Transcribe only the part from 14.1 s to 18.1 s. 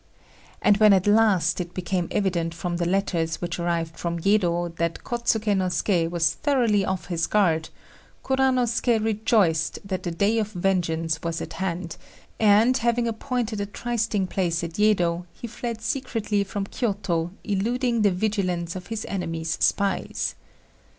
place at Yedo, he fled secretly from Kiôto, eluding the